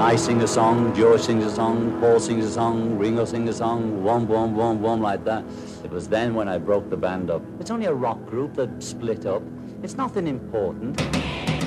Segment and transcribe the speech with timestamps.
[0.00, 3.52] I sing a song, George sings a song, Paul sings a song, Ringo sings a
[3.52, 5.44] song, one, one, one, one, like that.
[5.84, 7.42] It was then when I broke the band up.
[7.60, 9.42] It's only a rock group that split up.
[9.82, 11.02] It's nothing important.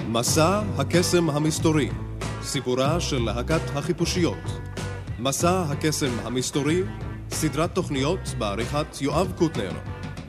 [0.07, 1.89] מסע הקסם המסתורי,
[2.41, 4.59] סיפורה של להקת החיפושיות.
[5.19, 6.83] מסע הקסם המסתורי,
[7.29, 9.71] סדרת תוכניות בעריכת יואב קוטנר.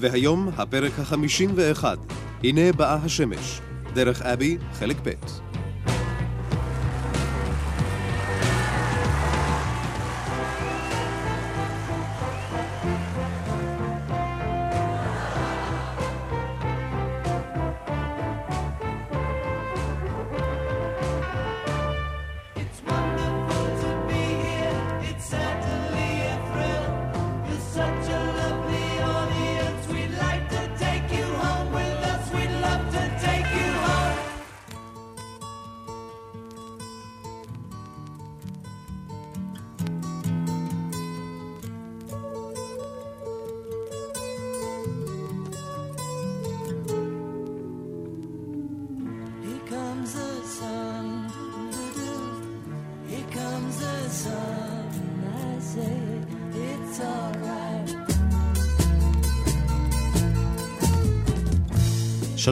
[0.00, 1.96] והיום הפרק החמישים ואחד,
[2.42, 3.60] הנה באה השמש,
[3.94, 5.10] דרך אבי, חלק ב'.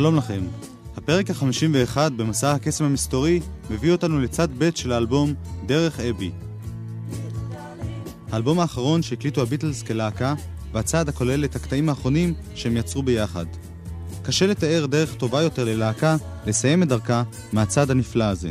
[0.03, 0.43] שלום לכם.
[0.97, 5.35] הפרק ה-51 במסע הקסם המסתורי מביא אותנו לצד ב' של האלבום
[5.67, 6.31] דרך אבי.
[8.33, 10.35] האלבום האחרון שהקליטו הביטלס כלהקה,
[10.73, 13.47] והצד הכולל את הקטעים האחרונים שהם יצרו ביחד.
[14.23, 16.17] קשה לתאר דרך טובה יותר ללהקה
[16.47, 17.23] לסיים את דרכה
[17.53, 18.51] מהצד הנפלא הזה.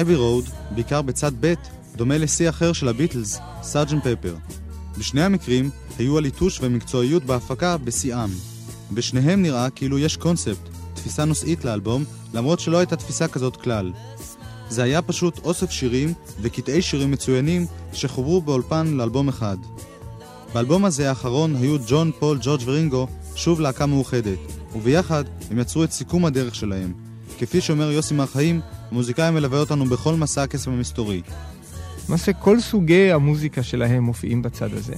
[0.00, 1.54] Abbey Road, בעיקר בצד ב',
[1.96, 4.36] דומה לשיא אחר של הביטלס, Sergeant Pepper.
[4.98, 8.53] בשני המקרים היו הליטוש ומקצועיות בהפקה בשיאם.
[8.92, 12.04] בשניהם נראה כאילו יש קונספט, תפיסה נושאית לאלבום,
[12.34, 13.92] למרות שלא הייתה תפיסה כזאת כלל.
[14.68, 19.56] זה היה פשוט אוסף שירים וקטעי שירים מצוינים שחוברו באולפן לאלבום אחד.
[20.54, 24.38] באלבום הזה האחרון היו ג'ון, פול, ג'ורג' ורינגו שוב להקה מאוחדת,
[24.76, 26.92] וביחד הם יצרו את סיכום הדרך שלהם.
[27.38, 31.22] כפי שאומר יוסי מר חיים, המוזיקאי מלווה אותנו בכל מסע הקסם המסתורי.
[32.08, 34.94] למעשה כל סוגי המוזיקה שלהם מופיעים בצד הזה.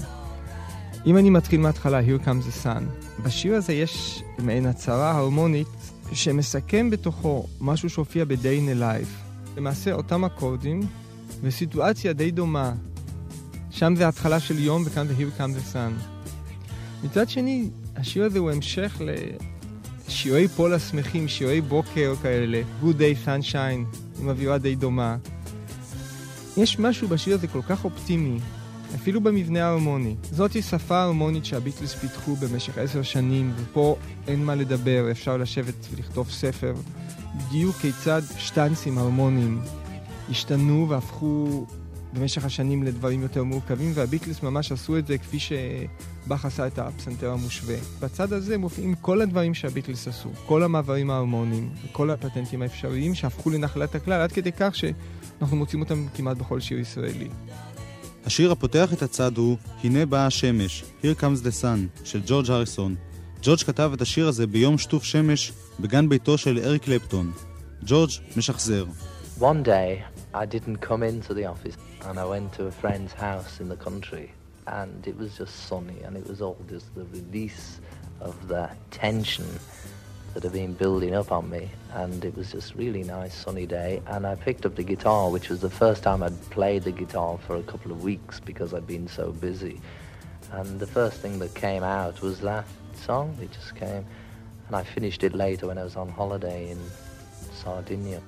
[1.07, 5.69] אם אני מתחיל מההתחלה, Here Comes the Sun, בשיר הזה יש מעין הצהרה הרמונית
[6.13, 9.27] שמסכם בתוכו משהו שהופיע ב-Day in a Life.
[9.57, 10.81] למעשה אותם אקורדים
[11.43, 12.73] וסיטואציה די דומה.
[13.71, 16.03] שם זה ההתחלה של יום וכאן זה Here Comes the Sun.
[17.05, 19.01] מצד שני, השיר הזה הוא המשך
[20.09, 25.17] לשירי פול השמחים, שירי בוקר כאלה, Good Day Sunshine, עם אווירה די דומה.
[26.57, 28.39] יש משהו בשיר הזה כל כך אופטימי,
[28.97, 30.15] אפילו במבנה ההרמוני.
[30.31, 33.97] זאתי שפה הרמונית שהביטלס פיתחו במשך עשר שנים, ופה
[34.27, 36.75] אין מה לדבר, אפשר לשבת ולכתוב ספר.
[37.35, 39.61] בדיוק כיצד שטנצים הרמוניים
[40.31, 41.67] השתנו והפכו
[42.13, 47.31] במשך השנים לדברים יותר מורכבים, והביטלס ממש עשו את זה כפי שבאך עשה את הפסנתר
[47.31, 47.77] המושווה.
[48.01, 53.95] בצד הזה מופיעים כל הדברים שהביטלס עשו, כל המעברים ההרמוניים, וכל הפטנטים האפשריים שהפכו לנחלת
[53.95, 57.29] הכלל, עד כדי כך שאנחנו מוצאים אותם כמעט בכל שיר ישראלי.
[58.27, 62.95] השיר הפותח את הצד הוא "הנה באה השמש", Here Comes the Sun, של ג'ורג' הריסון.
[63.43, 67.33] ג'ורג' כתב את השיר הזה ביום שטוף שמש בגן ביתו של אריק קלפטון.
[67.85, 68.87] ג'ורג' משחזר.
[69.41, 70.03] One day
[70.35, 71.77] I didn't come into the office
[72.07, 74.27] and I went to a friend's house in the country
[74.67, 77.67] and it was just sunny and it was all just the release
[78.29, 79.49] of the tension
[80.37, 81.65] that had been building up on me.
[82.03, 83.93] And it was just really nice sunny day.
[84.13, 87.33] And I picked up the guitar, which was the first time I'd played the guitar
[87.47, 89.77] for a couple of weeks because I'd been so busy.
[90.59, 92.67] And the first thing that came out was that
[93.07, 93.29] song.
[93.45, 94.05] It just came.
[94.67, 96.81] And I finished it later when I was on holiday in
[97.63, 98.21] Sardinia.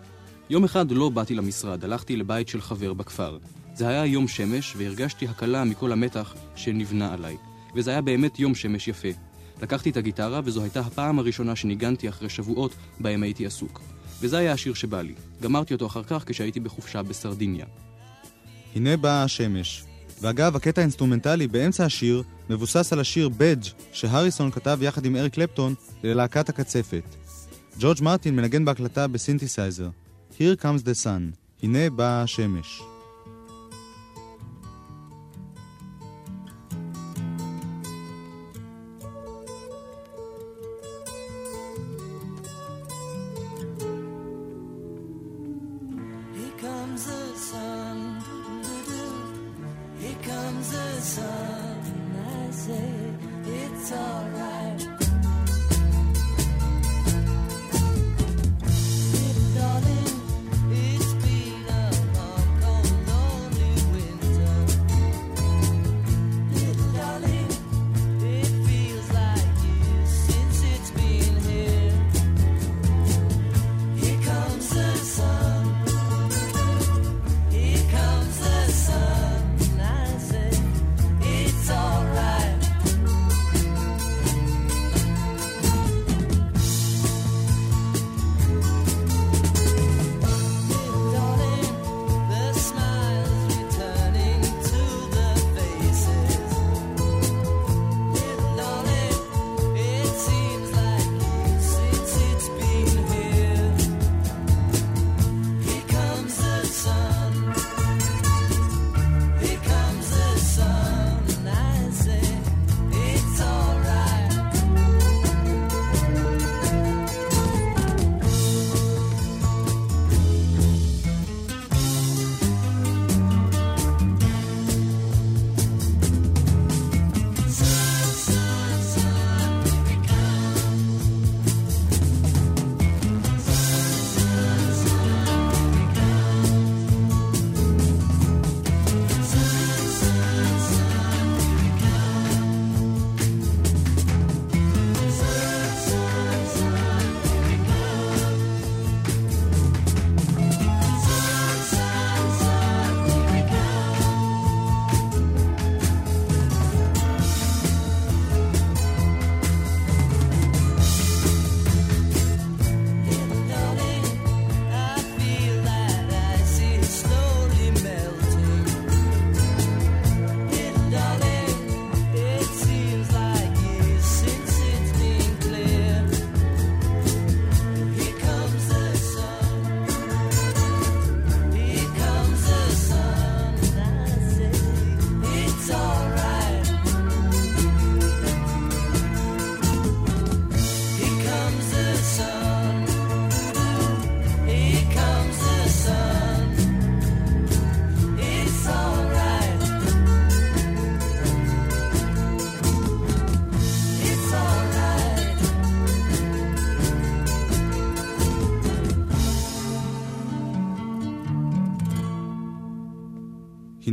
[0.51, 3.39] יום אחד לא באתי למשרד, הלכתי לבית של חבר בכפר.
[3.75, 7.37] זה היה יום שמש, והרגשתי הקלה מכל המתח שנבנה עליי.
[7.75, 9.09] וזה היה באמת יום שמש יפה.
[9.63, 13.81] לקחתי את הגיטרה, וזו הייתה הפעם הראשונה שניגנתי אחרי שבועות בהם הייתי עסוק.
[14.21, 15.15] וזה היה השיר שבא לי.
[15.43, 17.67] גמרתי אותו אחר כך כשהייתי בחופשה בסרדיניה.
[18.75, 19.85] הנה באה השמש.
[20.21, 25.75] ואגב, הקטע האינסטרומנטלי באמצע השיר מבוסס על השיר Badge שהריסון כתב יחד עם אריק קלפטון
[26.05, 27.03] ללהקת הקצפת.
[27.79, 29.89] ג'ורג' מרטין מנגן בהקלטה בסינתסייזר.
[30.33, 31.37] Here comes the sun.
[31.63, 32.83] הנה באה השמש.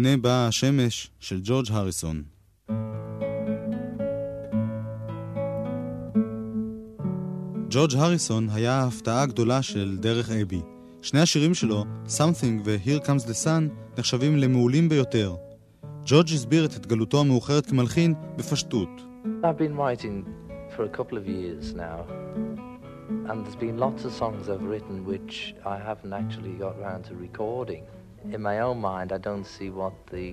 [0.05, 2.23] הנה באה השמש של ג'ורג' הריסון.
[7.69, 10.61] ג'ורג' הריסון היה ההפתעה הגדולה של דרך אבי.
[11.01, 15.35] שני השירים שלו, Something ו-Here Comes the Sun, נחשבים למעולים ביותר.
[16.05, 19.01] ג'ורג' הסביר את התגלותו המאוחרת כמלחין בפשטות.
[23.29, 25.35] And there's been lots of songs I've written which
[25.73, 27.83] I haven't actually got around to recording.
[28.33, 30.27] In my own mind, I don't see what the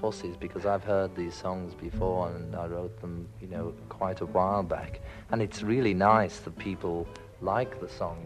[0.00, 4.20] fuss is because I've heard these songs before and I wrote them, you know, quite
[4.20, 5.00] a while back.
[5.30, 7.06] And it's really nice that people
[7.42, 8.16] like the song.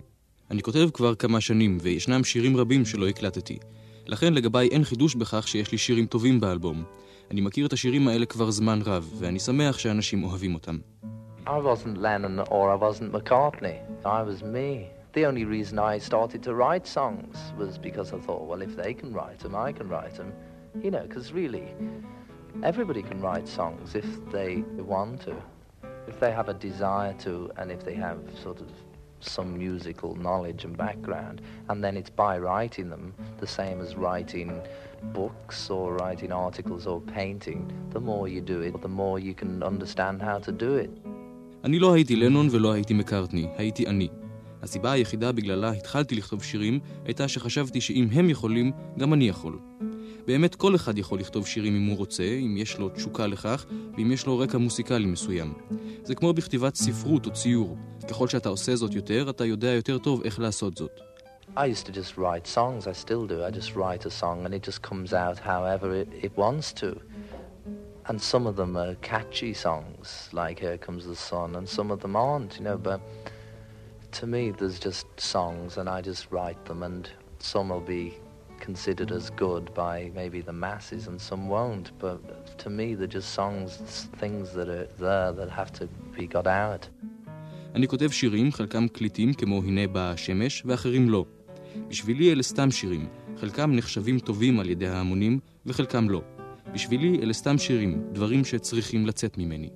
[0.50, 3.58] אני כותב כבר כמה שנים, וישנם שירים רבים שלא הקלטתי.
[4.06, 6.84] לכן לגביי אין חידוש בכך שיש לי שירים טובים באלבום.
[7.30, 10.78] אני מכיר את השירים האלה כבר זמן רב, ואני שמח שאנשים אוהבים אותם.
[11.46, 13.78] I wasn't Lennon or I wasn't McCartney.
[14.04, 14.99] I was me.
[15.13, 18.93] The only reason I started to write songs was because I thought, well, if they
[18.93, 20.33] can write them, I can write them.
[20.83, 21.67] You know, because really,
[22.63, 25.35] everybody can write songs if they want to.
[26.07, 28.69] If they have a desire to, and if they have sort of
[29.21, 34.61] some musical knowledge and background, and then it's by writing them, the same as writing
[35.13, 39.63] books or writing articles or painting, the more you do it, the more you can
[39.63, 40.89] understand how to do it.
[41.63, 44.09] אני לא הייתי לנון ולא הייתי מקארטני, הייתי אני.
[44.62, 49.58] הסיבה היחידה בגללה התחלתי לכתוב שירים הייתה שחשבתי שאם הם יכולים, גם אני יכול.
[50.26, 54.12] באמת כל אחד יכול לכתוב שירים אם הוא רוצה, אם יש לו תשוקה לכך, ואם
[54.12, 55.54] יש לו רקע מוסיקלי מסוים.
[56.04, 57.76] זה כמו בכתיבת ספרות או ציור.
[58.08, 61.00] ככל שאתה עושה זאת יותר, אתה יודע יותר טוב איך לעשות זאת.
[61.56, 63.44] I used to just write songs, I still do.
[63.44, 66.90] I just write a song and it just comes out however it, it wants to.
[68.08, 71.98] And some of them are catchy songs, like Here Comes the Sun, and some of
[72.04, 73.00] them aren't, you know, but
[74.12, 78.14] to me there's just songs and I just write them and some will be
[78.60, 82.18] considered as good by maybe the masses and some won't, but
[82.62, 83.70] to me they're just songs,
[84.22, 85.84] things that are there that have to
[86.16, 86.88] be got out.
[87.74, 91.24] אני כותב שירים, חלקם קליטים כמו הנה באה השמש, ואחרים לא.
[91.88, 96.22] בשבילי אלה סתם שירים, חלקם נחשבים טובים על ידי ההמונים, וחלקם לא.
[96.72, 99.70] בשבילי אלה סתם שירים, דברים שצריכים לצאת ממני.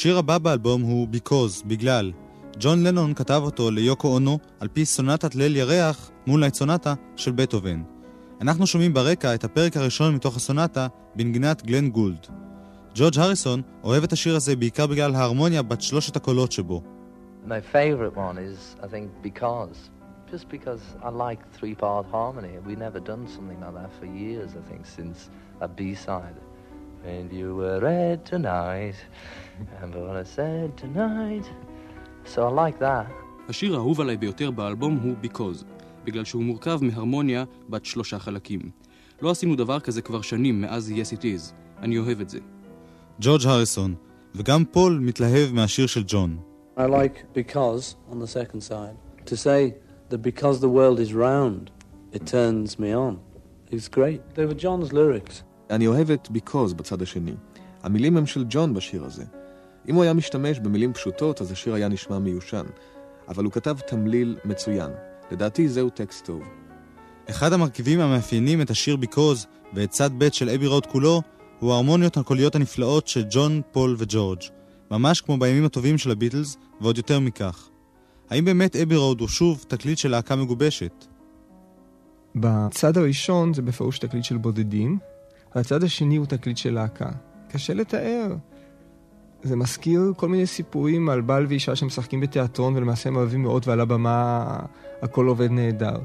[0.00, 2.12] השיר הבא באלבום הוא Because, בגלל.
[2.58, 7.82] ג'ון לנון כתב אותו ליוקו אונו על פי סונטת ליל ירח מול סונטה של בטהובן.
[8.40, 12.26] אנחנו שומעים ברקע את הפרק הראשון מתוך הסונטה בנגינת גלן גולד.
[12.94, 16.82] ג'ורג' הריסון אוהב את השיר הזה בעיקר בגלל ההרמוניה בת שלושת הקולות שבו.
[17.46, 19.90] My favorite one is, I think, Because.
[20.32, 22.54] Just because I like three-part harmony.
[22.66, 25.18] We've never done something like that for years, I think, since
[25.60, 26.38] a B-side.
[27.04, 28.98] And you were red tonight,
[29.82, 31.46] and what I said tonight.
[32.24, 33.06] So I like that.
[33.48, 35.64] השיר האהוב עליי ביותר באלבום הוא Because,
[36.04, 38.60] בגלל שהוא מורכב מהרמוניה בת שלושה חלקים.
[39.22, 41.52] לא עשינו דבר כזה כבר שנים מאז Yes It Is.
[41.82, 42.38] אני אוהב את זה.
[43.20, 43.94] ג'ורג' הריסון,
[44.34, 46.38] וגם פול מתלהב מהשיר של ג'ון.
[46.76, 48.96] I like because on the second side.
[49.26, 49.74] To say
[50.10, 51.70] that because the world is round,
[52.12, 53.14] it turns me on.
[53.70, 54.20] It's great.
[54.34, 55.42] They were John's lyrics.
[55.70, 57.34] אני אוהב את Because בצד השני.
[57.82, 59.24] המילים הם של ג'ון בשיר הזה.
[59.90, 62.66] אם הוא היה משתמש במילים פשוטות, אז השיר היה נשמע מיושן.
[63.28, 64.90] אבל הוא כתב תמליל מצוין.
[65.30, 66.42] לדעתי זהו טקסט טוב.
[67.30, 71.22] אחד המרכיבים המאפיינים את השיר Because ואת צד ב' של Abbey Road כולו,
[71.58, 74.40] הוא ההרמוניות הקוליות הנפלאות של ג'ון, פול וג'ורג'.
[74.90, 77.68] ממש כמו בימים הטובים של הביטלס, ועוד יותר מכך.
[78.30, 81.06] האם באמת אבי רוד הוא שוב תקליט של להקה מגובשת?
[82.34, 84.98] בצד הראשון זה בפירוש תקליט של בודדים,
[85.54, 87.10] והצד השני הוא תקליט של להקה.
[87.48, 88.36] קשה לתאר.
[89.42, 93.80] זה מזכיר כל מיני סיפורים על בעל ואישה שמשחקים בתיאטרון ולמעשה הם אוהבים מאוד ועל
[93.80, 94.44] הבמה
[95.02, 95.96] הכל עובד נהדר.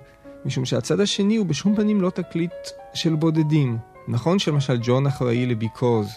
[0.46, 2.52] משום שהצד השני הוא בשום פנים לא תקליט
[2.94, 3.78] של בודדים.
[4.08, 6.08] נכון שלמשל ג'ון אחראי לביקוז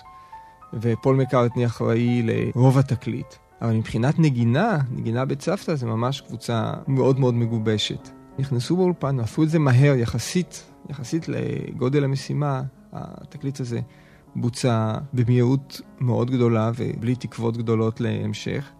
[0.72, 7.34] ופול מקארטני אחראי לרוב התקליט, אבל מבחינת נגינה, נגינה בצוותא זה ממש קבוצה מאוד מאוד
[7.34, 8.08] מגובשת.
[8.38, 13.80] נכנסו באולפן, עשו את זה מהר יחסית, יחסית לגודל המשימה, התקליט הזה
[14.40, 18.70] בוצע במהירות מאוד גדולה ובלי תקוות גדולות להמשך.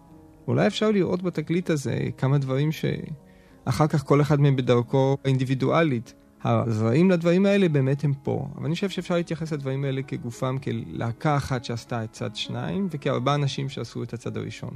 [0.47, 6.13] אולי אפשר לראות בתקליט הזה כמה דברים שאחר כך כל אחד מהם בדרכו האינדיבידואלית.
[6.43, 11.37] הזרעים לדברים האלה באמת הם פה, אבל אני חושב שאפשר להתייחס לדברים האלה כגופם כלהקה
[11.37, 14.73] אחת שעשתה את צד שניים, וכארבעה אנשים שעשו את הצד הראשון.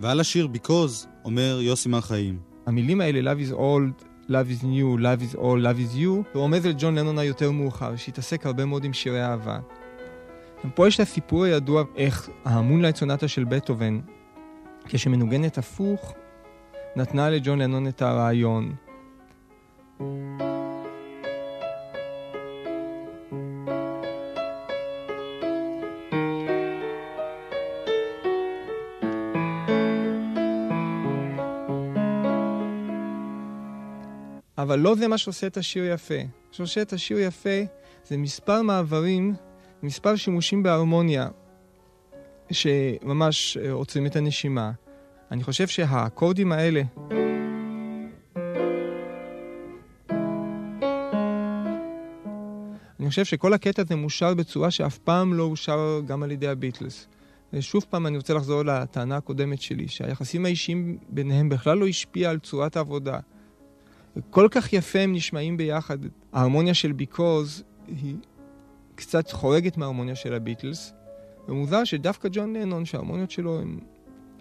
[0.00, 2.38] ועל השיר Because אומר יוסי מר חיים.
[2.66, 6.66] המילים האלה, Love is old, Love is new, Love is all, Love is you, רומז
[6.66, 9.58] אל ג'ון לנון היותר מאוחר, שהתעסק הרבה מאוד עם שירי אהבה.
[10.74, 14.00] פה יש את הסיפור הידוע איך המונלייט סונטה של בטהובן,
[14.84, 16.14] כשמנוגנת הפוך,
[16.96, 18.74] נתנה לג'ון לנון את הרעיון.
[34.58, 36.22] אבל לא זה מה שעושה את השיר יפה.
[36.22, 37.58] מה שעושה את השיר יפה
[38.04, 39.34] זה מספר מעברים,
[39.82, 41.28] מספר שימושים בהרמוניה,
[42.50, 44.72] שממש אה, עוצרים את הנשימה.
[45.30, 46.82] אני חושב שהאקורדים האלה...
[53.00, 57.06] אני חושב שכל הקטע הזה מושר בצורה שאף פעם לא אושר גם על ידי הביטלס.
[57.52, 62.38] ושוב פעם אני רוצה לחזור לטענה הקודמת שלי, שהיחסים האישיים ביניהם בכלל לא השפיע על
[62.38, 63.18] צורת העבודה.
[64.30, 65.98] כל כך יפה הם נשמעים ביחד.
[66.32, 68.14] ההרמוניה של ביקוז היא
[68.98, 70.92] קצת חורגת מההרמוניה של הביטלס,
[71.48, 73.78] ומוזר שדווקא ג'ון לנון, שההרמוניות שלו הן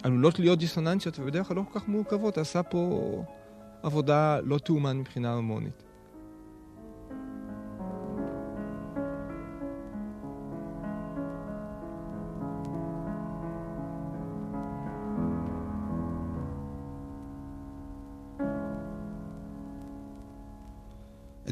[0.04, 3.24] עלולות להיות דיסוננציות ובדרך כלל לא כל כך מורכבות, עשה פה
[3.84, 5.84] עבודה לא תאומן מבחינה הרמונית.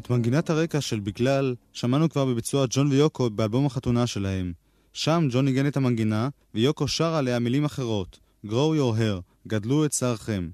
[0.06, 4.52] את מנגינת הרקע של בגלל שמענו כבר בביצוע ג'ון ויוקו באלבום החתונה שלהם.
[4.92, 9.92] שם ג'ון ניגן את המנגינה, ויוקו שר עליה מילים אחרות, grow your hair, גדלו את
[9.92, 10.48] שערכם.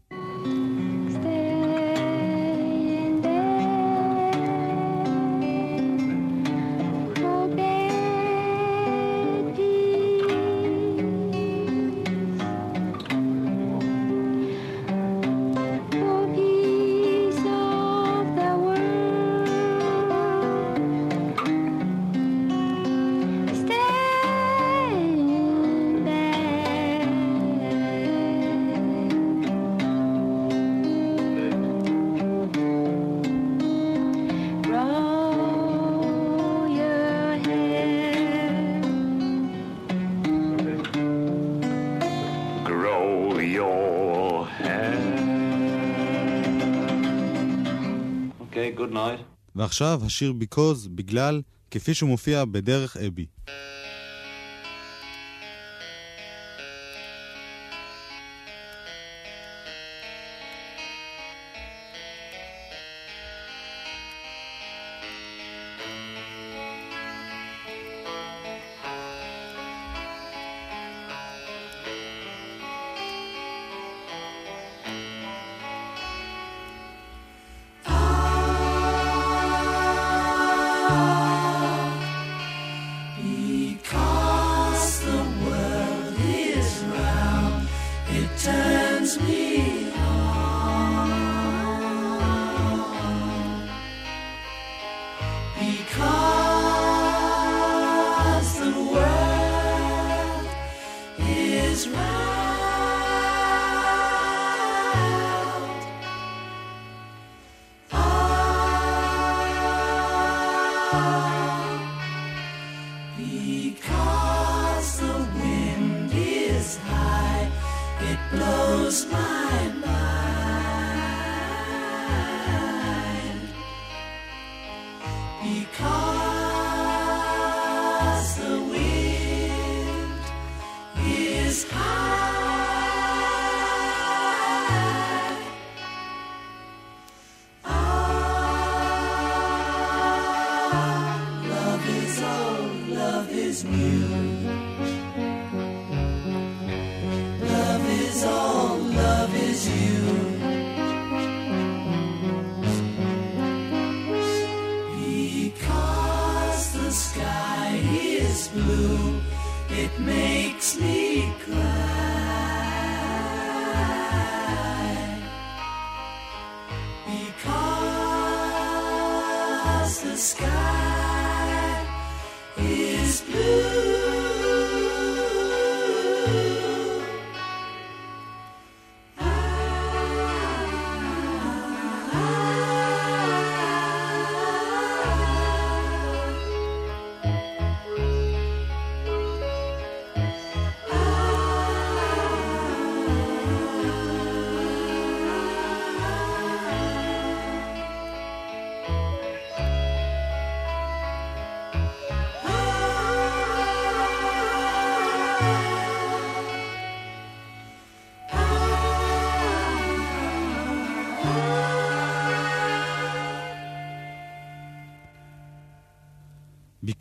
[49.63, 53.27] ועכשיו השיר Because בגלל, כפי שהוא מופיע בדרך אבי.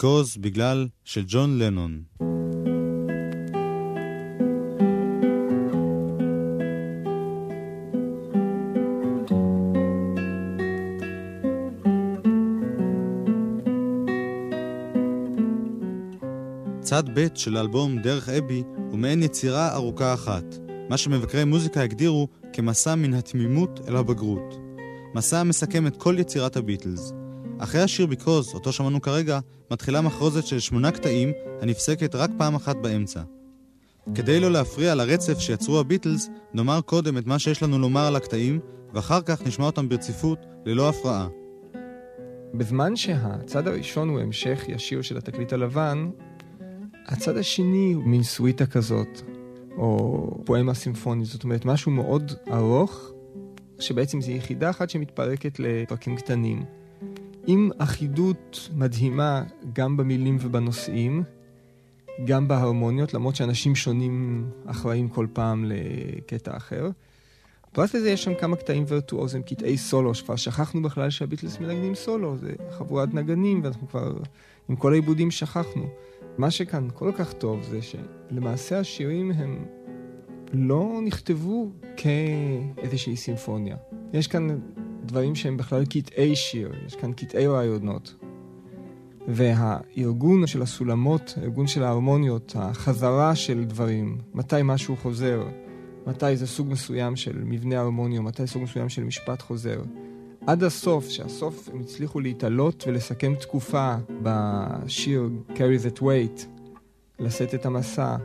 [0.01, 2.01] Because בגלל של ג'ון לנון.
[16.81, 20.43] צד ב' של האלבום דרך אבי הוא מעין יצירה ארוכה אחת,
[20.89, 24.57] מה שמבקרי מוזיקה הגדירו כמסע מן התמימות אל הבגרות.
[25.15, 27.13] מסע המסכם את כל יצירת הביטלס.
[27.59, 29.39] אחרי השיר ביקוז, אותו שמענו כרגע,
[29.71, 31.31] מתחילה מחרוזת של שמונה קטעים,
[31.61, 33.21] הנפסקת רק פעם אחת באמצע.
[34.15, 38.59] כדי לא להפריע לרצף שיצרו הביטלס, נאמר קודם את מה שיש לנו לומר על הקטעים,
[38.93, 41.27] ואחר כך נשמע אותם ברציפות, ללא הפרעה.
[42.53, 46.09] בזמן שהצד הראשון הוא המשך ישיר של התקליט הלבן,
[47.07, 49.21] הצד השני הוא מין סוויטה כזאת,
[49.77, 53.11] או פואמה סימפונית, זאת אומרת משהו מאוד ארוך,
[53.79, 56.80] שבעצם זו יחידה אחת שמתפרקת לפרקים קטנים.
[57.47, 61.23] עם אחידות מדהימה גם במילים ובנושאים,
[62.25, 66.89] גם בהרמוניות, למרות שאנשים שונים אחראים כל פעם לקטע אחר.
[67.71, 72.37] פרט לזה יש שם כמה קטעים וירטואוזים, קטעי סולו, שכבר שכחנו בכלל שהביטלס מנגנים סולו,
[72.37, 74.13] זה חבורת נגנים, ואנחנו כבר
[74.69, 75.87] עם כל העיבודים שכחנו.
[76.37, 79.65] מה שכאן כל כך טוב זה שלמעשה השירים הם
[80.53, 83.77] לא נכתבו כאיזושהי סימפוניה.
[84.13, 84.59] יש כאן
[85.05, 88.15] דברים שהם בכלל קטעי שיר, יש כאן קטעי רעיונות.
[89.27, 95.43] והארגון של הסולמות, הארגון של ההרמוניות, החזרה של דברים, מתי משהו חוזר,
[96.07, 99.81] מתי זה סוג מסוים של מבנה הרמוניו, מתי סוג מסוים של משפט חוזר.
[100.47, 106.45] עד הסוף, שהסוף הם הצליחו להתעלות ולסכם תקופה בשיר Carry That Weight,
[107.19, 108.15] לשאת את המסע.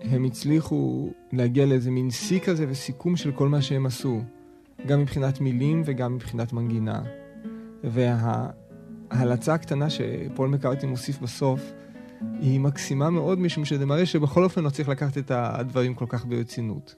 [0.00, 4.20] הם הצליחו להגיע לאיזה מין שיא כזה וסיכום של כל מה שהם עשו,
[4.86, 7.02] גם מבחינת מילים וגם מבחינת מנגינה.
[7.84, 11.72] וההלצה הקטנה שפול מקארטי מוסיף בסוף,
[12.40, 16.26] היא מקסימה מאוד משום שזה מראה שבכל אופן לא צריך לקחת את הדברים כל כך
[16.26, 16.94] ברצינות.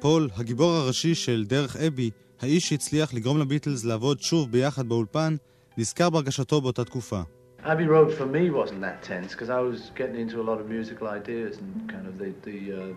[0.00, 2.10] פול, הגיבור הראשי של דרך אבי,
[2.40, 5.36] האיש שהצליח לגרום לביטלס לעבוד שוב ביחד באולפן,
[5.78, 7.20] נזכר בהרגשתו באותה תקופה.
[7.64, 10.66] Abbey Road for me wasn't that tense because I was getting into a lot of
[10.68, 12.92] musical ideas and kind of the the, uh,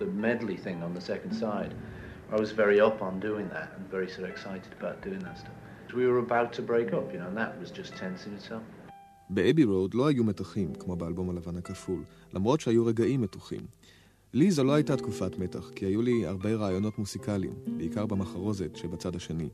[0.00, 1.72] the medley thing on the second side.
[2.30, 5.36] I was very up on doing that and very sort of excited about doing that
[5.42, 5.56] stuff.
[5.98, 8.62] We were about to break up, you know, and that was just tense in itself.
[9.30, 13.60] באבי רוד לא היו מתחים, כמו באלבום הלבן הכפול, למרות שהיו רגעים מתוחים.
[14.34, 19.16] לי זו לא הייתה תקופת מתח, כי היו לי הרבה רעיונות מוסיקליים, בעיקר במחרוזת שבצד
[19.16, 19.48] השני.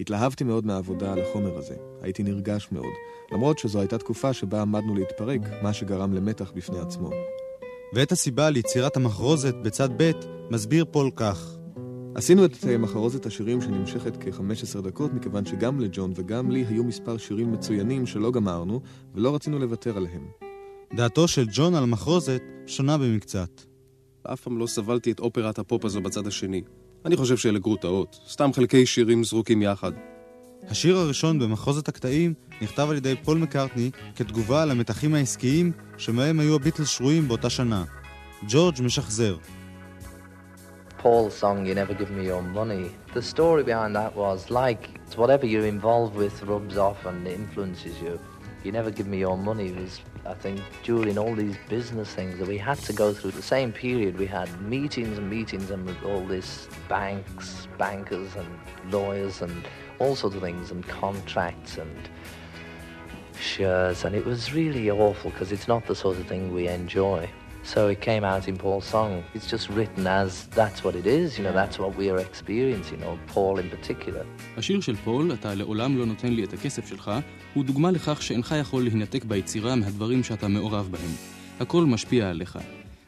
[0.00, 2.92] התלהבתי מאוד מהעבודה על החומר הזה, הייתי נרגש מאוד,
[3.32, 7.10] למרות שזו הייתה תקופה שבה עמדנו להתפרק, מה שגרם למתח בפני עצמו.
[7.94, 10.10] ואת הסיבה ליצירת המחרוזת בצד ב'
[10.50, 11.59] מסביר פול כך.
[12.14, 17.52] עשינו את מחרוזת השירים שנמשכת כ-15 דקות, מכיוון שגם לג'ון וגם לי היו מספר שירים
[17.52, 18.80] מצוינים שלא גמרנו,
[19.14, 20.26] ולא רצינו לוותר עליהם.
[20.94, 23.60] דעתו של ג'ון על המחרוזת שונה במקצת.
[24.22, 26.62] אף פעם לא סבלתי את אופרת הפופ הזו בצד השני.
[27.04, 29.92] אני חושב שאלה גרוטאות, סתם חלקי שירים זרוקים יחד.
[30.68, 36.54] השיר הראשון במחוזת הקטעים נכתב על ידי פול מקארטני כתגובה על המתחים העסקיים שמהם היו
[36.54, 37.84] הביטלס שרויים באותה שנה.
[38.48, 39.36] ג'ורג' משחזר.
[41.00, 45.46] Paul's song, You Never Give Me Your Money, the story behind that was like whatever
[45.46, 48.20] you're involved with rubs off and influences you.
[48.64, 52.46] You Never Give Me Your Money was, I think, during all these business things that
[52.46, 54.18] we had to go through the same period.
[54.18, 59.66] We had meetings and meetings and all this banks, bankers and lawyers and
[60.00, 62.10] all sorts of things and contracts and
[63.40, 67.26] shares and it was really awful because it's not the sort of thing we enjoy.
[67.74, 69.12] So it came out in Paul's song.
[69.36, 70.30] It's just written as
[70.60, 74.24] that's what it is, you know, that's what we are experiencing, or Paul in particular.
[74.56, 77.10] השיר של פול, אתה לעולם לא נותן לי את הכסף שלך,
[77.54, 81.10] הוא דוגמה לכך שאינך יכול להינתק ביצירה מהדברים שאתה מעורב בהם.
[81.60, 82.58] הכל משפיע עליך.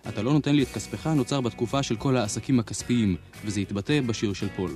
[0.09, 4.33] אתה לא נותן לי את כספך נוצר בתקופה של כל העסקים הכספיים, וזה התבטא בשיר
[4.33, 4.71] של פול.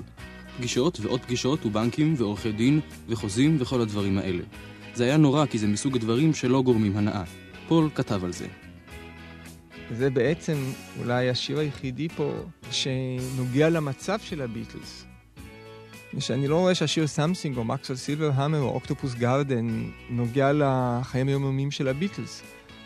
[0.56, 4.42] פגישות ועוד פגישות ובנקים ועורכי דין וחוזים וכל הדברים האלה.
[4.94, 7.24] זה היה נורא כי זה מסוג הדברים שלא גורמים הנאה.
[7.68, 8.46] פול כתב על זה.
[9.90, 10.56] זה בעצם
[10.98, 12.32] אולי השיר היחידי פה
[12.70, 15.06] שנוגע למצב של הביטלס.
[16.14, 21.70] ושאני לא רואה שהשיר Something או Maxwell's Silver Hammer או Octopus's Garden נוגע לחיים היומיומיים
[21.70, 22.42] של הביטלס.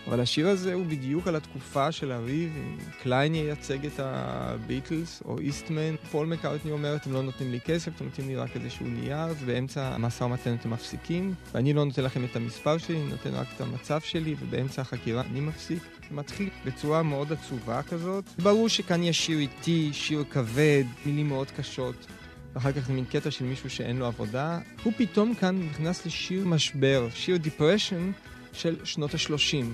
[0.09, 5.39] אבל השיר הזה הוא בדיוק על התקופה של הריב, אם קליין ייצג את הביטלס, או
[5.39, 5.97] איסטמן.
[6.11, 9.95] פול מקארטני אומר, אתם לא נותנים לי כסף, אתם נותנים לי רק איזשהו נייר, ובאמצע
[9.95, 13.61] המשא ומתן אתם מפסיקים, ואני לא נותן לכם את המספר שלי, אני נותן רק את
[13.61, 16.00] המצב שלי, ובאמצע החקירה אני מפסיק.
[16.11, 18.25] זה מתחיל בצורה מאוד עצובה כזאת.
[18.43, 22.07] ברור שכאן יש שיר איטי, שיר כבד, מילים מאוד קשות.
[22.55, 24.59] ואחר כך זה מין קטע של מישהו שאין לו עבודה.
[24.83, 28.13] הוא פתאום כאן נכנס לשיר משבר, שיר depression,
[28.53, 29.65] של שנות ה-30.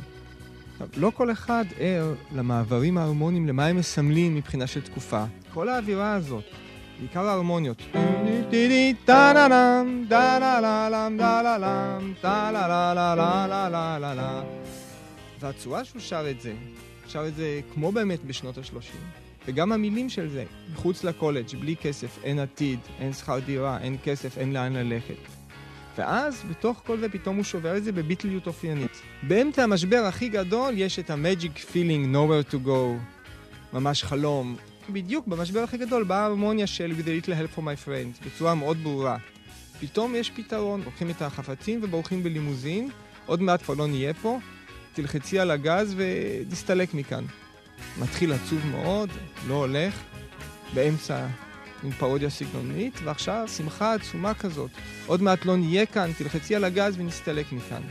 [0.97, 5.25] לא כל אחד ער למעברים ההרמוניים, למה הם מסמלים מבחינה של תקופה.
[5.55, 6.45] כל האווירה הזאת,
[7.01, 7.83] בעיקר ההרמוניות.
[15.41, 16.55] והצורה שהוא שר את זה,
[17.09, 18.97] שר את זה כמו באמת בשנות ה-30.
[19.47, 24.39] וגם המילים של זה, מחוץ לקולג', בלי כסף, אין עתיד, אין שכר דירה, אין כסף,
[24.39, 25.15] אין לאן ללכת.
[25.99, 29.03] ואז בתוך כל זה פתאום הוא שובר את זה בביטליות אופיינית.
[29.23, 32.99] באמצע המשבר הכי גדול יש את ה-magic feeling nowhere to go,
[33.73, 34.57] ממש חלום.
[34.91, 38.55] בדיוק במשבר הכי גדול באה ההרמוניה של with a little help for my friends, בצורה
[38.55, 39.17] מאוד ברורה.
[39.81, 42.91] פתאום יש פתרון, לוקחים את החפצים ובורחים בלימוזין,
[43.27, 44.39] עוד מעט כבר לא נהיה פה,
[44.97, 47.25] תלחצי על הגז ונסתלק מכאן.
[48.01, 49.09] מתחיל עצוב מאוד,
[49.49, 49.95] לא הולך,
[50.75, 51.27] באמצע
[51.85, 54.71] עם פרודיה סגנונית, ועכשיו שמחה עצומה כזאת.
[55.07, 57.83] עוד מעט לא נהיה כאן, תלחצי על הגז ונסתלק מכאן.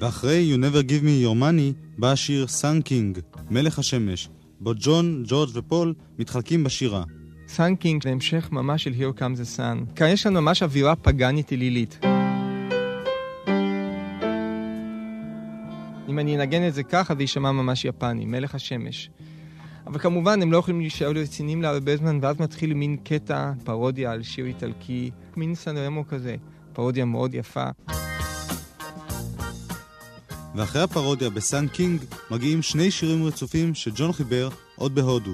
[0.00, 3.18] ואחרי You Never Give Me Your Money בא השיר Sun King,
[3.50, 4.28] מלך השמש,
[4.60, 7.04] בו ג'ון, ג'ורג' ופול מתחלקים בשירה.
[7.48, 9.94] Sun King זה המשך ממש של Here Comes the Sun.
[9.96, 11.98] כאן יש לנו ממש אווירה פגאנית אלילית.
[16.08, 19.10] אם אני אנגן את זה ככה, זה יישמע ממש יפני, מלך השמש.
[19.86, 24.22] אבל כמובן, הם לא יכולים להישאר רציניים להרבה זמן, ואז מתחיל מין קטע, פרודיה על
[24.22, 26.36] שיר איטלקי, מין סן רמו כזה,
[26.72, 27.66] פרודיה מאוד יפה.
[30.54, 35.32] ואחרי הפרודיה ב Sun King מגיעים שני שירים רצופים שג'ון חיבר עוד בהודו.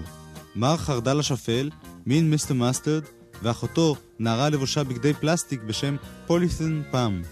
[0.57, 1.71] מר חרדל השפל,
[2.07, 3.03] Mean Mister Mustard,
[3.43, 7.23] ואחותו, נערה לבושה בגדי פלסטיק בשם Polythene Pam.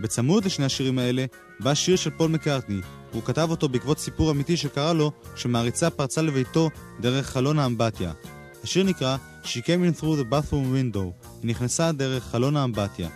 [0.00, 1.24] בצמוד לשני השירים האלה
[1.60, 2.80] בא שיר של פול מקארטני.
[3.12, 8.12] הוא כתב אותו בעקבות סיפור אמיתי שקרה לו כשמעריצה פרצה לביתו דרך חלון האמבטיה.
[8.64, 11.26] השיר נקרא She came in through the bathroom window.
[11.42, 13.08] היא נכנסה דרך חלון האמבטיה.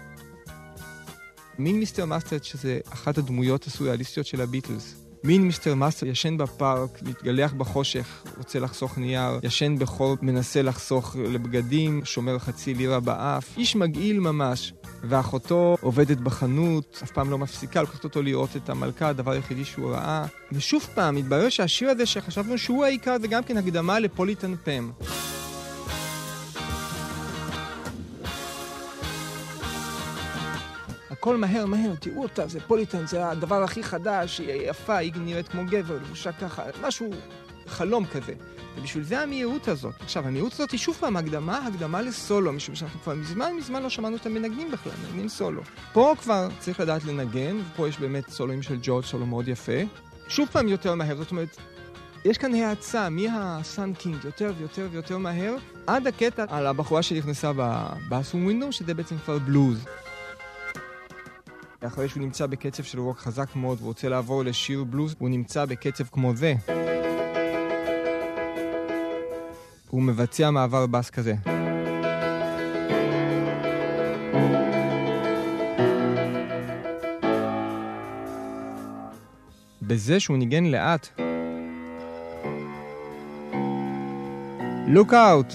[1.58, 4.94] Mean Mister Mustard שזה אחת הדמויות הסוריאליסטיות של הביטלס.
[5.24, 12.04] Mean Mister Mustard ישן בפארק, מתגלח בחושך, רוצה לחסוך נייר, ישן בחור, מנסה לחסוך לבגדים,
[12.04, 14.72] שומר חצי לירה באף, איש מגעיל ממש.
[15.04, 19.90] ואחותו עובדת בחנות, אף פעם לא מפסיקה, לוקחת אותו לראות את המלכה, הדבר היחידי שהוא
[19.90, 20.24] ראה.
[20.52, 24.90] ושוב פעם, מתברר שהשיר הזה שחשבנו שהוא העיקר זה גם כן הקדמה לפוליטן פם.
[31.22, 35.48] הכל מהר מהר, תראו אותה, זה פוליטן, זה הדבר הכי חדש, היא יפה, היא נראית
[35.48, 37.10] כמו גבר, לבושה ככה, משהו,
[37.66, 38.32] חלום כזה.
[38.76, 39.94] ובשביל זה המהירות הזאת.
[40.00, 43.90] עכשיו, המהירות הזאת היא שוב פעם הקדמה, הקדמה לסולו, משום שאנחנו כבר מזמן מזמן לא
[43.90, 45.62] שמענו את המנגנים בכלל, מנגנים סולו.
[45.92, 49.80] פה כבר צריך לדעת לנגן, ופה יש באמת סולוים של ג'ורג', סולו מאוד יפה.
[50.28, 51.56] שוב פעם יותר מהר, זאת אומרת,
[52.24, 55.54] יש כאן האצה מה Sun King יותר ויותר ויותר מהר,
[55.86, 59.84] עד הקטע על הבחורה שנכנסה ב bathroom window, שזה בעצם כבר בלוז.
[61.86, 66.04] אחרי שהוא נמצא בקצב של רוק חזק מאוד ורוצה לעבור לשיר בלוז, הוא נמצא בקצב
[66.04, 66.54] כמו זה.
[69.88, 71.34] הוא מבצע מעבר בס כזה.
[79.82, 81.08] בזה שהוא ניגן לאט.
[84.86, 85.54] Look out!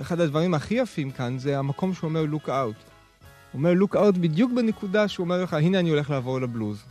[0.00, 2.93] אחד הדברים הכי יפים כאן זה המקום שהוא אומר look out.
[3.54, 6.82] אומר look out בדיוק בנקודה שהוא אומר לך, הנה אני הולך לעבור לבלוז.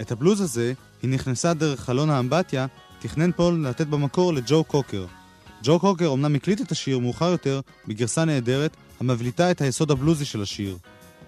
[0.00, 2.66] את הבלוז הזה היא נכנסה דרך חלון האמבטיה
[2.98, 5.06] תכנן פול לתת במקור לג'ו קוקר.
[5.62, 10.42] ג'ו קוקר אמנם הקליט את השיר מאוחר יותר בגרסה נהדרת המבליטה את היסוד הבלוזי של
[10.42, 10.76] השיר.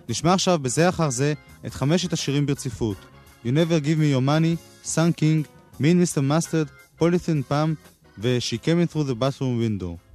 [0.09, 1.33] נשמע עכשיו בזה אחר זה
[1.67, 2.97] את חמשת השירים ברציפות
[3.45, 5.47] You Never Give Me Your Money, Sun King,
[5.81, 6.21] Mean Mr.
[6.21, 6.69] Mustard,
[7.01, 7.75] Polythene Palm
[8.19, 10.10] ו-She Came In Through the Bathroom Window.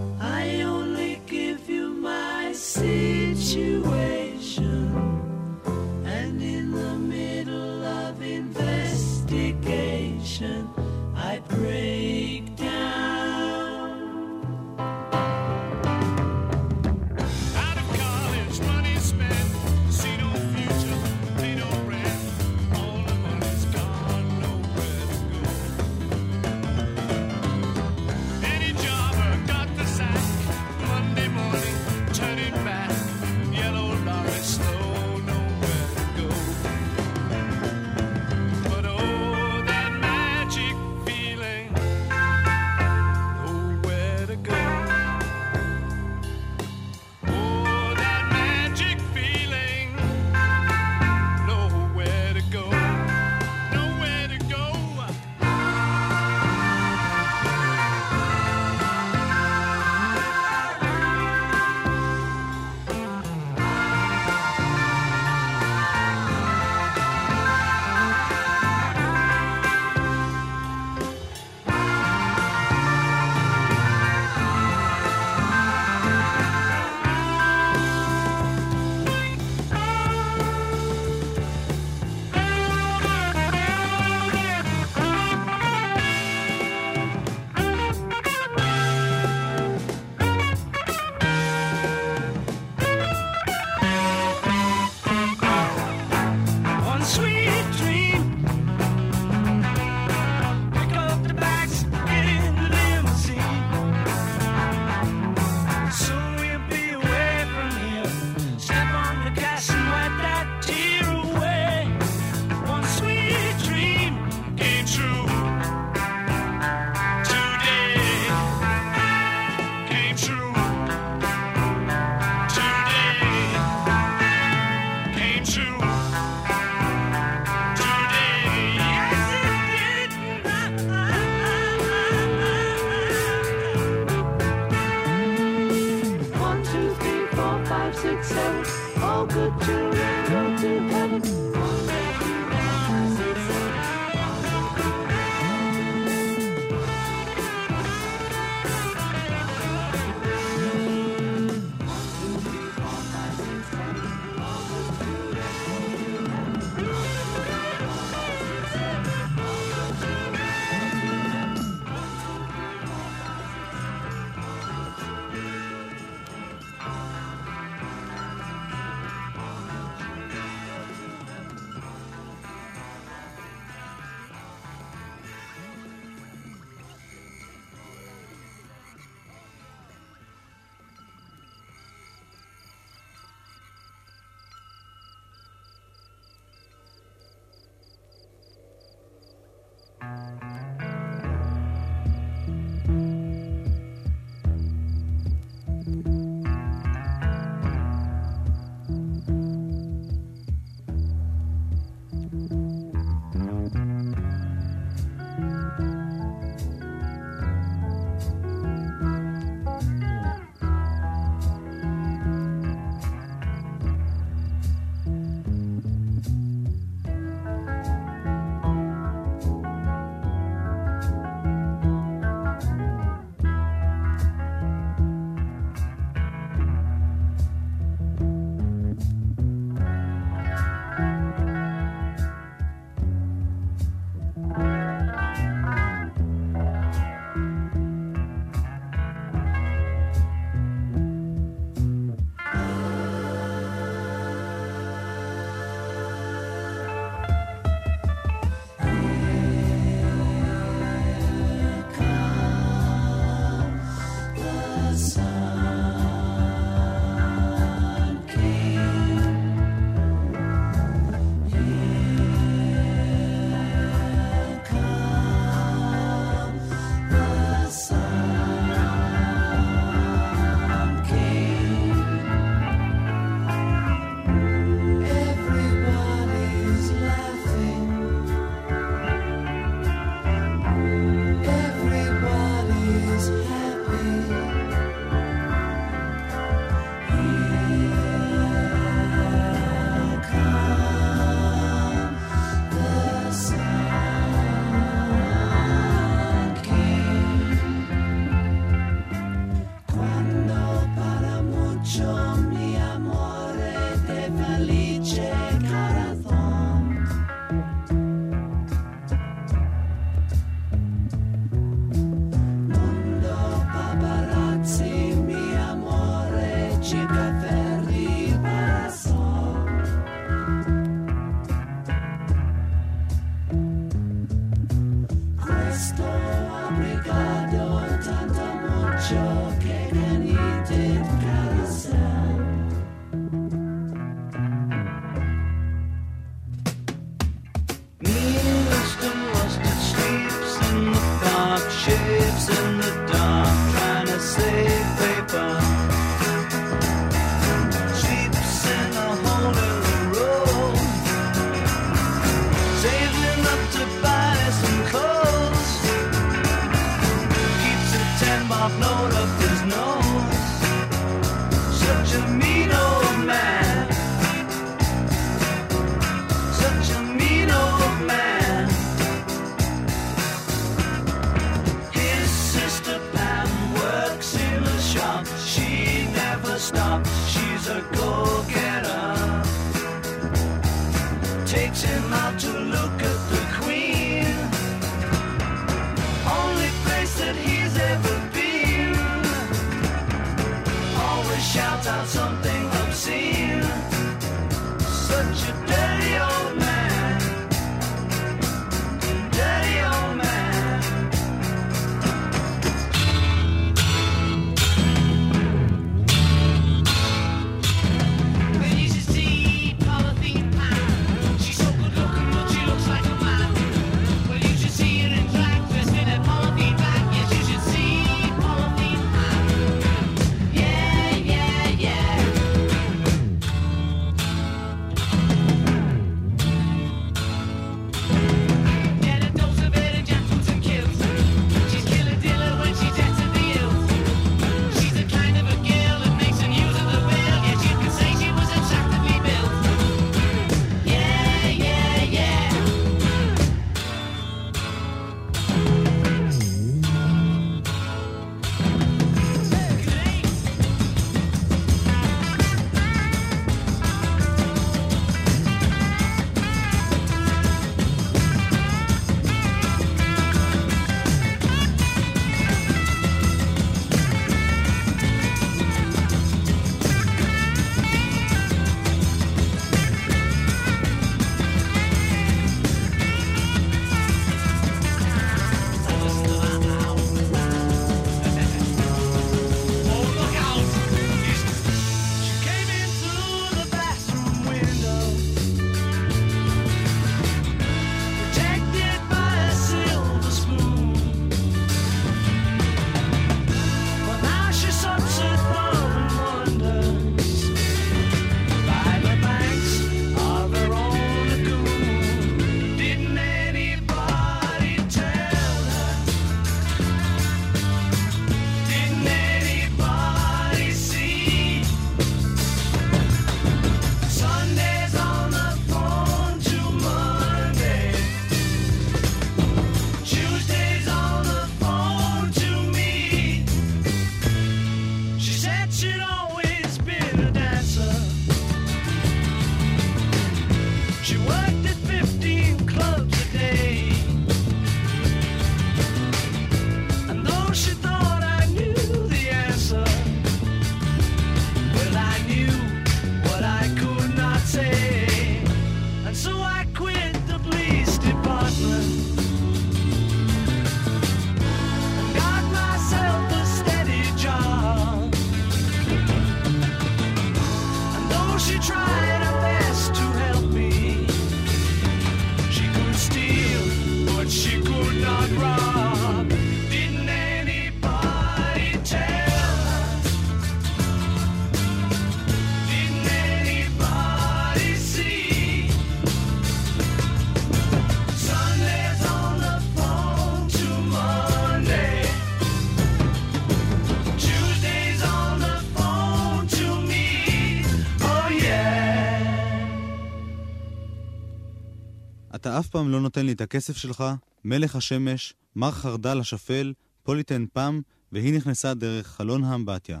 [592.80, 594.04] פעם לא נותן לי את הכסף שלך,
[594.44, 596.72] מלך השמש, מר חרדל השפל,
[597.02, 597.80] Polythene Pam,
[598.12, 600.00] והיא נכנסה דרך חלון האמבטיה.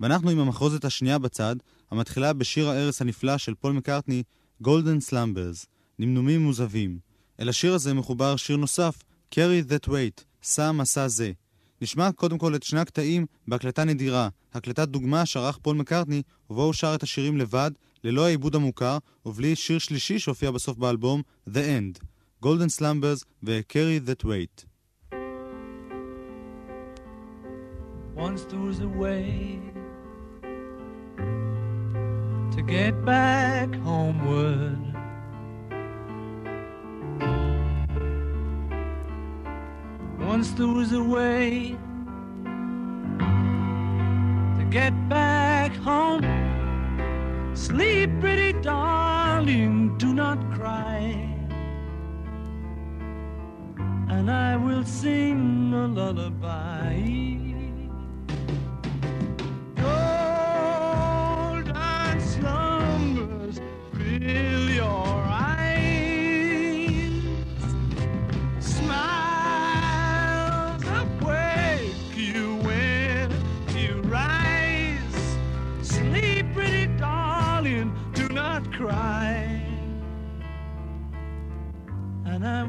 [0.00, 1.56] ואנחנו עם המחרוזת השנייה בצד,
[1.90, 4.22] המתחילה בשיר הערש הנפלא של פול מקארטני,
[4.60, 5.66] Golden Slumbers,
[5.98, 6.98] נמנומים מוזהבים.
[7.40, 9.02] אל השיר הזה מחובר שיר נוסף,
[9.34, 11.32] Carry That Weight, שא משא זה.
[11.82, 16.72] נשמע קודם כל את שני הקטעים בהקלטה נדירה, הקלטת דוגמה שערך פול מקארטני, ובו הוא
[16.72, 17.70] שר את השירים לבד,
[18.04, 22.04] ללא העיבוד המוכר, ובלי שיר שלישי שהופיע בסוף באלבום, The End,
[22.44, 24.64] Golden Slumbers ו-Carry That Weight.
[28.16, 29.58] Once there was a way
[32.54, 34.82] to get back homeward
[40.32, 41.76] Once there was a way
[44.58, 46.43] to get back home.
[47.54, 51.30] Sleep, pretty darling, do not cry.
[54.08, 57.23] And I will sing a lullaby.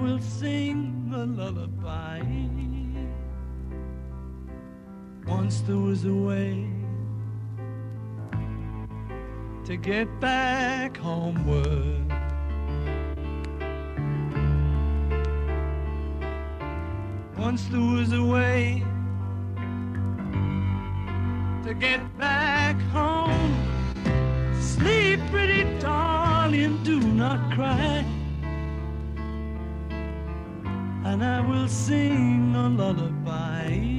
[0.06, 2.22] Will sing a lullaby.
[5.26, 6.70] Once there was a way
[9.66, 12.06] to get back homeward.
[17.36, 18.84] Once there was a way
[21.66, 23.54] to get back home.
[24.62, 28.15] Sleep, pretty darling, do not cry.
[31.16, 33.95] And I will sing a lullaby.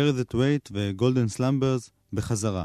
[0.00, 2.64] קרי דת וייט וגולדן סלמברס בחזרה.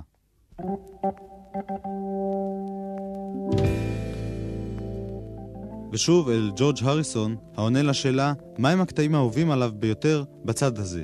[5.92, 11.04] ושוב אל ג'ורג' הריסון, העונה לשאלה מהם הקטעים האהובים עליו ביותר בצד הזה.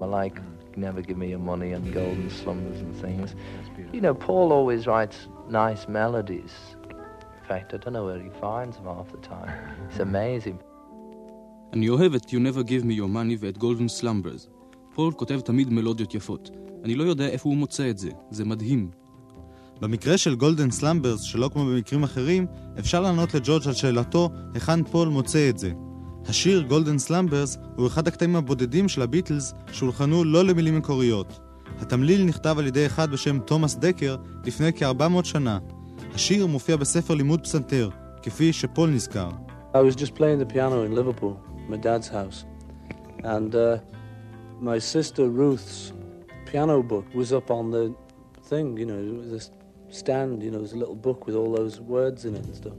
[0.00, 0.38] Like
[0.76, 3.34] Never Give Me Your Money and Golden Slumbers and things.
[3.92, 5.16] You know, Paul always writes
[5.50, 6.54] nice melodies.
[7.40, 9.52] In fact, I don't know where he finds them half the time.
[9.88, 10.58] It's amazing.
[11.72, 14.53] אני אוהב את You Never Give Me Your Money ואת Golden Slumbers.
[14.94, 16.50] פול כותב תמיד מלודיות יפות.
[16.84, 18.90] אני לא יודע איפה הוא מוצא את זה, זה מדהים.
[19.80, 22.46] במקרה של Golden Slumbers, שלא כמו במקרים אחרים,
[22.78, 25.72] אפשר לענות לג'ורג' על שאלתו היכן פול מוצא את זה.
[26.26, 31.40] השיר Golden Slumbers הוא אחד הקטעים הבודדים של הביטלס שהולחנו לא למילים מקוריות.
[31.78, 35.58] התמליל נכתב על ידי אחד בשם תומאס דקר לפני כ-400 שנה.
[36.14, 37.90] השיר מופיע בספר לימוד פסנתר,
[38.22, 39.30] כפי שפול נזכר.
[39.74, 41.34] I was just playing the piano in Liverpool,
[41.68, 42.44] my dad's house,
[43.24, 43.78] and uh,
[44.60, 45.92] my sister Ruth's
[46.46, 47.94] piano book was up on the
[48.44, 49.40] thing, you know, a
[49.92, 52.56] stand, you know, it was a little book with all those words in it and
[52.56, 52.74] stuff.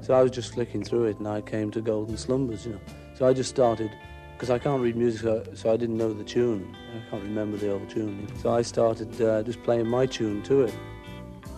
[0.00, 2.80] So I was just flicking through it and I came to Golden Slumbers, you know.
[3.14, 3.90] So I just started,
[4.32, 6.76] because I can't read music, so, so, I didn't know the tune.
[6.94, 8.28] I can't remember the old tune.
[8.40, 10.74] So I started uh, just playing my tune to it.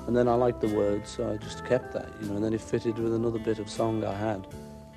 [0.06, 2.54] And then I liked the words, so I just kept that, you know, and then
[2.54, 4.46] it fitted with another bit of song I had,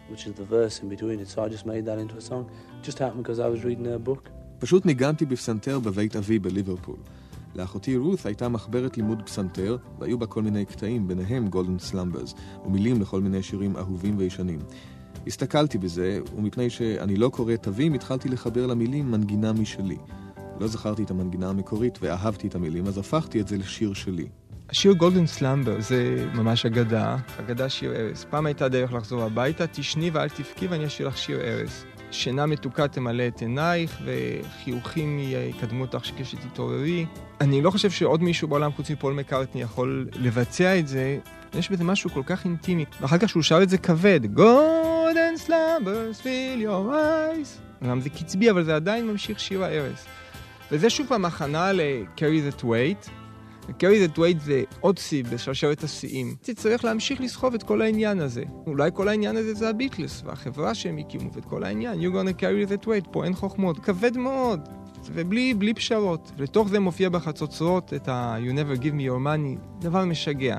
[0.07, 1.27] which is the verse in between it.
[1.27, 2.49] So I just made that into a song.
[2.79, 4.29] It just happened because I was reading their book.
[4.59, 6.95] פשוט ניגנתי בפסנתר בבית אבי בליברפול.
[7.55, 12.33] לאחותי רות הייתה מחברת לימוד פסנתר, והיו בה כל מיני קטעים, ביניהם Golden Slumbers,
[12.65, 14.59] ומילים לכל מיני שירים אהובים וישנים.
[15.27, 19.97] הסתכלתי בזה, ומפני שאני לא קורא תווים, התחלתי לחבר למילים מנגינה משלי.
[20.59, 24.27] לא זכרתי את המנגינה המקורית ואהבתי את המילים, אז הפכתי את זה לשיר שלי.
[24.69, 28.25] השיר גולדן סלמבר זה ממש אגדה, אגדה שיר ארז.
[28.29, 31.85] פעם הייתה דרך לחזור הביתה, תשני ואל תבכי ואני אשאיר לך שיר ארז.
[32.13, 37.05] שינה מתוקה תמלא את עינייך, וחיוכים יקדמו אותך כשתתעוררי.
[37.41, 41.17] אני לא חושב שעוד מישהו בעולם חוץ מפול מקארטני יכול לבצע את זה.
[41.53, 42.85] יש בזה משהו כל כך אינטימי.
[43.01, 47.85] ואחר כך שהוא שר את זה כבד, Golden slumbers fill your eyes.
[47.87, 50.05] גם זה קצבי, אבל זה עדיין ממשיך שיר הארס.
[50.71, 53.22] וזה שוב פעם הכנה ל-carry that weight.
[53.69, 53.75] Carry
[54.09, 56.35] that weight זה עוד שיא בשרשרת השיאים.
[56.41, 58.43] תצטרך להמשיך לסחוב את כל העניין הזה.
[58.67, 61.99] אולי כל העניין הזה זה הביטלס והחברה שהם הקימו ואת כל העניין.
[61.99, 63.79] You're gonna carry that weight, פה אין חוכמות.
[63.79, 64.59] כבד מאוד.
[65.13, 66.31] ובלי בלי פשרות.
[66.37, 70.57] לתוך זה מופיע בחצוצרות את ה- You never give me your money, דבר משגע.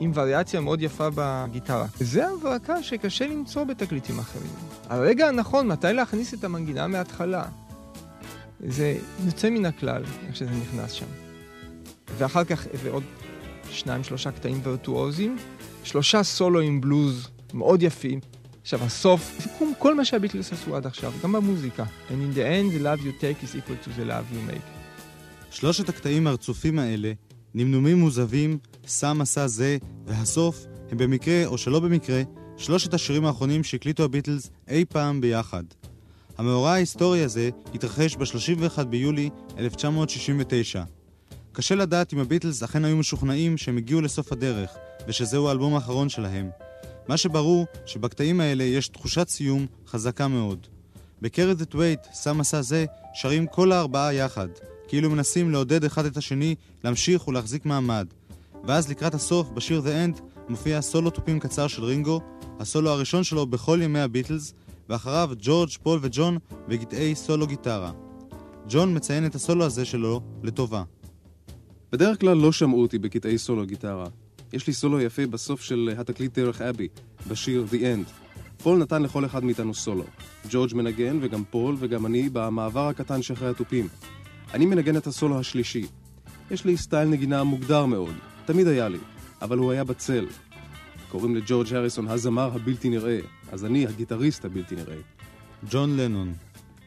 [0.00, 1.86] עם וריאציה מאוד יפה בגיטרה.
[2.00, 4.50] זה הברקה שקשה למצוא בתקליטים אחרים.
[4.88, 7.44] הרגע הנכון מתי להכניס את המנגינה מההתחלה.
[8.60, 8.96] זה
[9.26, 11.06] יוצא מן הכלל, איך שזה נכנס שם.
[12.18, 13.02] ואחר כך איזה עוד
[13.70, 15.36] שניים, שלושה קטעים וירטואוזיים,
[15.84, 18.20] שלושה סולואים בלוז מאוד יפים.
[18.62, 21.84] עכשיו, הסוף, סיכום כל מה שהביטלס עשו עד עכשיו, גם במוזיקה.
[22.08, 24.76] And in the end, the love you take is equal to the love you make.
[25.50, 27.12] שלושת הקטעים הרצופים האלה,
[27.54, 32.22] נמנומים מוזבים, סם עשה זה, והסוף, הם במקרה או שלא במקרה,
[32.56, 35.64] שלושת השירים האחרונים שהקליטו הביטלס אי פעם ביחד.
[36.38, 40.82] המאורע ההיסטורי הזה התרחש ב-31 ביולי 1969.
[41.56, 44.70] קשה לדעת אם הביטלס אכן היו משוכנעים שהם הגיעו לסוף הדרך,
[45.08, 46.50] ושזהו האלבום האחרון שלהם.
[47.08, 50.66] מה שברור, שבקטעים האלה יש תחושת סיום חזקה מאוד.
[51.22, 52.84] ב-Carry That Weight, סם עשה זה,
[53.14, 54.48] שרים כל הארבעה יחד,
[54.88, 56.54] כאילו מנסים לעודד אחד את השני
[56.84, 58.06] להמשיך ולהחזיק מעמד.
[58.64, 62.20] ואז לקראת הסוף, בשיר The End, מופיע סולו תופים קצר של רינגו,
[62.60, 64.54] הסולו הראשון שלו בכל ימי הביטלס,
[64.88, 66.38] ואחריו ג'ורג', פול וג'ון
[66.68, 67.92] בקטעי סולו גיטרה.
[68.68, 70.82] ג'ון מציין את הסולו הזה שלו לטובה.
[71.92, 74.06] בדרך כלל לא שמעו אותי בקטעי סולו גיטרה.
[74.52, 76.88] יש לי סולו יפה בסוף של התקליט דרך אבי,
[77.28, 78.10] בשיר The End.
[78.62, 80.04] פול נתן לכל אחד מאיתנו סולו.
[80.50, 83.88] ג'ורג' מנגן, וגם פול, וגם אני, במעבר הקטן שאחרי התופים.
[84.54, 85.86] אני מנגן את הסולו השלישי.
[86.50, 88.14] יש לי סטייל נגינה מוגדר מאוד,
[88.44, 88.98] תמיד היה לי,
[89.42, 90.26] אבל הוא היה בצל.
[91.08, 93.18] קוראים לג'ורג' הריסון הזמר הבלתי נראה,
[93.52, 94.96] אז אני הגיטריסט הבלתי נראה.
[95.70, 96.34] ג'ון לנון.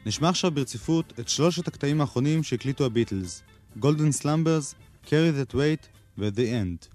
[0.06, 3.44] נשמע עכשיו ברציפות את שלושת הקטעים האחרונים שהקליטו הביטלס,
[3.78, 4.76] Golden Slumbers,
[5.10, 6.88] Carry That Weight ו-The End.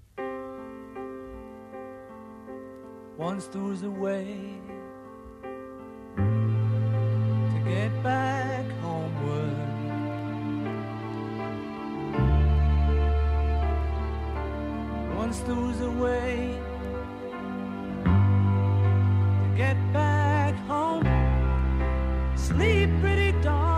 [3.17, 4.55] Once there was a way
[6.15, 9.57] to get back homeward.
[15.17, 16.57] Once there was a way
[18.05, 21.03] to get back home.
[22.37, 23.74] Sleep, pretty darling,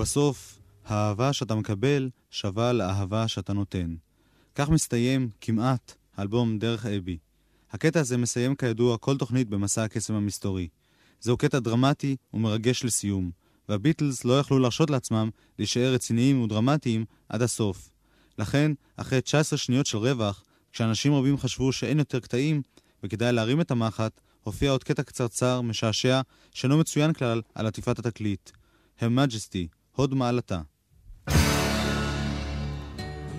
[0.00, 3.94] ובסוף, האהבה שאתה מקבל שווה לאהבה שאתה נותן.
[4.54, 7.18] כך מסתיים, כמעט, האלבום דרך אבי.
[7.72, 10.68] הקטע הזה מסיים כידוע כל תוכנית במסע הקסם המסתורי.
[11.20, 13.30] זהו קטע דרמטי ומרגש לסיום,
[13.68, 17.90] והביטלס לא יכלו להרשות לעצמם להישאר רציניים ודרמטיים עד הסוף.
[18.38, 22.62] לכן, אחרי 19 שניות של רווח, כשאנשים רבים חשבו שאין יותר קטעים,
[23.02, 26.20] וכדאי להרים את המחט, הופיע עוד קטע קצרצר, משעשע,
[26.54, 28.50] שאינו מצוין כלל על עטיפת התקליט.
[29.00, 30.60] Her Majesty, הוד מעלתה.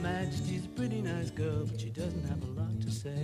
[0.07, 3.23] Majesty's a pretty nice girl, but she doesn't have a lot to say.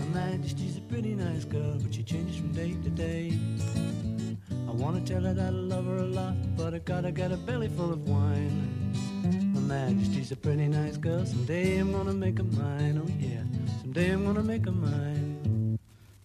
[0.00, 3.24] Her Majesty's a pretty nice girl, but she changes from day to day.
[4.70, 7.40] I wanna tell her that I love her a lot, but I gotta get a
[7.48, 8.58] belly full of wine.
[9.54, 13.44] Her Majesty's a pretty nice girl, someday I'm gonna make her mine, oh yeah,
[13.80, 15.30] someday I'm gonna make her mine.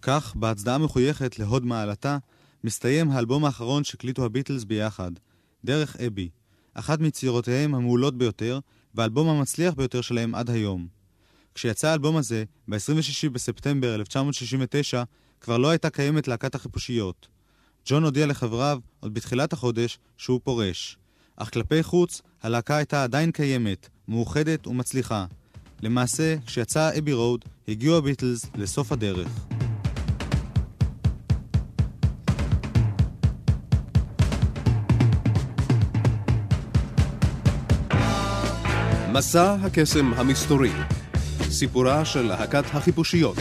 [0.01, 2.18] כך, בהצדעה מחויכת להוד מעלתה,
[2.63, 5.11] מסתיים האלבום האחרון שהקליטו הביטלס ביחד,
[5.68, 6.30] דרך אבי,
[6.74, 8.59] אחת מיצירותיהם המעולות ביותר,
[8.95, 10.88] והאלבום המצליח ביותר שלהם עד היום.
[11.55, 15.03] כשיצא האלבום הזה, ב-26 בספטמבר 1969,
[15.41, 17.28] כבר לא הייתה קיימת להקת החיפושיות.
[17.86, 20.97] ג'ון הודיע לחבריו, עוד בתחילת החודש, שהוא פורש.
[21.36, 25.26] אך כלפי חוץ, הלהקה הייתה עדיין קיימת, מאוחדת ומצליחה.
[25.82, 29.30] למעשה, כשיצא אבי רוד, הגיעו הביטלס לסוף הדרך.
[39.18, 40.72] מסע הקסם המסתורי,
[41.49, 43.38] סיפורה של להקת החיפושיות,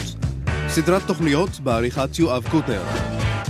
[0.67, 2.81] סדרת תוכניות בעריכת יואב קוטנר,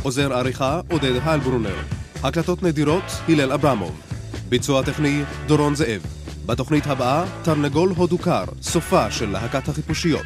[0.03, 1.75] עוזר עריכה עודד היילברונר,
[2.23, 4.01] הקלטות נדירות הלל אברמוב,
[4.49, 6.01] ביצוע טכני דורון זאב.
[6.45, 10.25] בתוכנית הבאה, תרנגול הודו קר, סופה של להקת החיפושיות.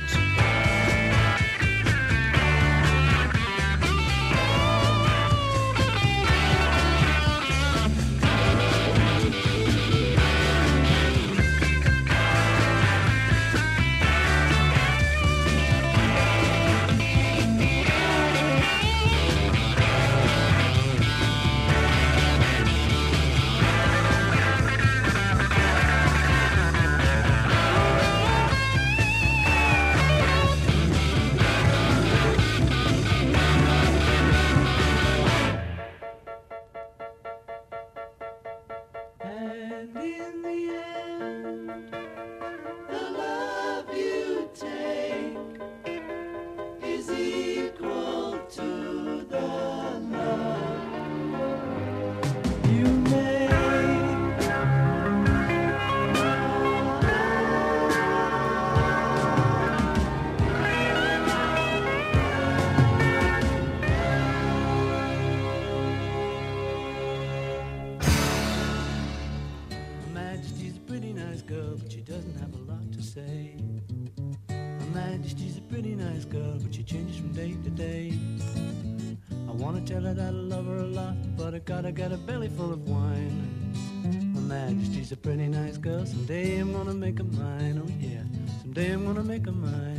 [82.02, 84.34] Gotta a belly full of wine.
[84.34, 88.24] Her Majesty's a pretty nice girl, someday I'm gonna make her mine, oh yeah,
[88.60, 89.91] someday I'm gonna make her mine.